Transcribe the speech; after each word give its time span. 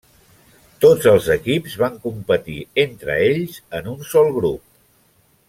Tots 0.85 1.09
els 1.11 1.27
equips 1.35 1.75
van 1.81 1.99
competir 2.07 2.57
entre 2.85 3.19
ells 3.27 3.61
en 3.81 3.93
un 3.93 4.03
sol 4.15 4.33
grup. 4.41 4.67